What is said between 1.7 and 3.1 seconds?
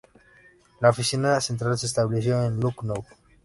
se estableció en Lucknow.